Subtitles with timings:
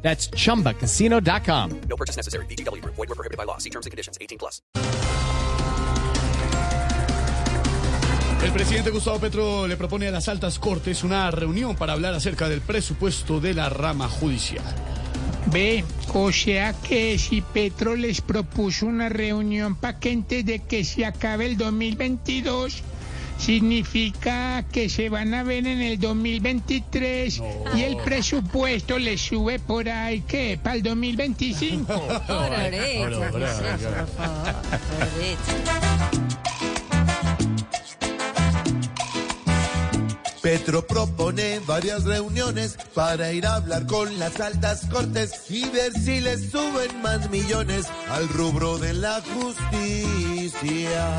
[0.00, 1.80] That's chumbacasino.com.
[1.88, 2.46] No purchase necessary.
[2.46, 2.82] BGW.
[2.84, 3.58] Void were prohibited by law.
[3.58, 4.16] See terms and conditions.
[4.20, 4.62] 18 plus.
[8.42, 12.48] El presidente Gustavo Petro le propone a las altas cortes una reunión para hablar acerca
[12.48, 14.64] del presupuesto de la rama judicial.
[15.46, 15.84] Ve,
[16.14, 21.04] o sea que si Petro les propuso una reunión para que antes de que se
[21.04, 22.82] acabe el 2022,
[23.38, 27.42] significa que se van a ver en el 2023
[27.76, 30.58] y el presupuesto les sube por ahí, ¿qué?
[30.62, 31.92] ¿Para el 2025?
[31.92, 32.66] Ororeta, Ahora,
[33.30, 34.06] ahora, Jesús, ahora.
[34.06, 34.54] por favor.
[34.96, 36.10] Ororeta.
[40.42, 46.20] Petro propone varias reuniones para ir a hablar con las altas cortes y ver si
[46.20, 51.18] les suben más millones al rubro de la justicia.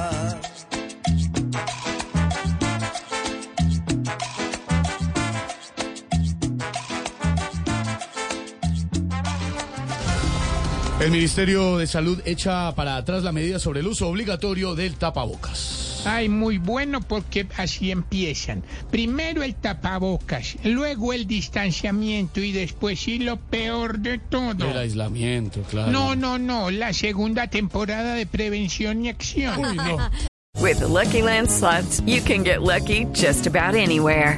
[11.00, 16.04] El Ministerio de Salud echa para atrás la medida sobre el uso obligatorio del tapabocas.
[16.06, 18.64] Ay, muy bueno porque así empiezan.
[18.92, 24.70] Primero el tapabocas, luego el distanciamiento y después sí lo peor de todo.
[24.70, 25.90] El aislamiento, claro.
[25.90, 29.58] No, no, no, la segunda temporada de prevención y acción.
[29.58, 29.98] Uy, no.
[30.62, 34.38] With the Lucky Land slots, you can get lucky just about anywhere.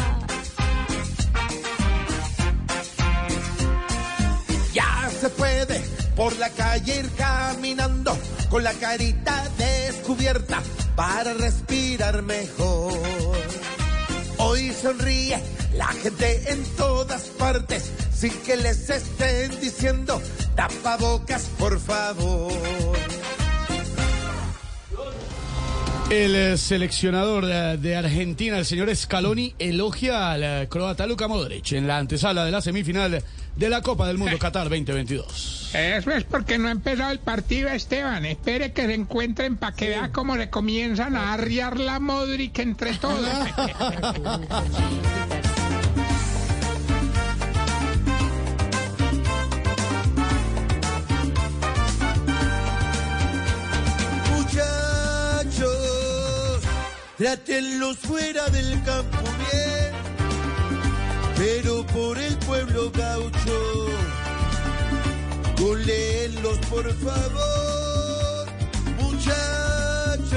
[5.21, 5.79] se puede
[6.15, 8.17] por la calle ir caminando
[8.49, 10.63] con la carita descubierta
[10.95, 12.91] para respirar mejor.
[14.39, 15.39] Hoy sonríe
[15.75, 20.19] la gente en todas partes sin que les estén diciendo
[20.55, 23.00] tapabocas por favor.
[26.11, 31.71] El eh, seleccionador eh, de Argentina, el señor Scaloni, elogia al eh, croata Luka Modric
[31.71, 33.23] en la antesala de la semifinal
[33.55, 35.71] de la Copa del Mundo Qatar 2022.
[35.73, 38.25] Eso es porque no ha empezado el partido, Esteban.
[38.25, 42.93] Espere que se encuentren para que vea cómo le comienzan a arriar la Modric entre
[42.95, 43.25] todos.
[57.21, 59.91] trátenlos fuera del campo bien,
[61.37, 63.85] pero por el pueblo gaucho,
[65.59, 68.47] goleenlos por favor,
[68.99, 70.35] muchachos,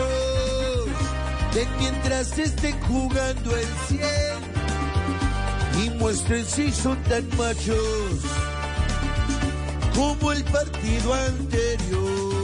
[1.55, 4.03] de mientras estén jugando el 100
[5.87, 8.21] y muestren si son tan machos
[9.95, 12.44] como el partido anterior.